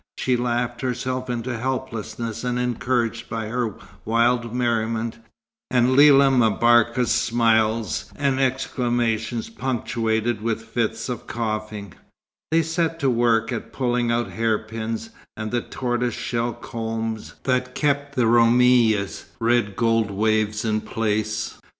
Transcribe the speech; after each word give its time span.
She 0.17 0.35
laughed 0.35 0.81
herself 0.81 1.29
into 1.29 1.55
helplessness, 1.55 2.43
and 2.43 2.57
encouraged 2.57 3.29
by 3.29 3.49
her 3.49 3.75
wild 4.03 4.51
merriment, 4.51 5.19
and 5.69 5.95
Lella 5.95 6.31
M'Barka's 6.31 7.11
smiles 7.11 8.11
and 8.15 8.39
exclamations 8.39 9.51
punctuated 9.51 10.41
with 10.41 10.63
fits 10.63 11.07
of 11.07 11.27
coughing, 11.27 11.93
they 12.49 12.63
set 12.63 12.99
to 13.01 13.11
work 13.11 13.51
at 13.51 13.71
pulling 13.71 14.09
out 14.11 14.29
hairpins, 14.31 15.11
and 15.37 15.51
the 15.51 15.61
tortoise 15.61 16.15
shell 16.15 16.53
combs 16.53 17.35
that 17.43 17.75
kept 17.75 18.15
the 18.15 18.25
Roumia's 18.25 19.25
red 19.39 19.75
gold 19.75 20.09
waves 20.09 20.65
in 20.65 20.81
place. 20.81 21.59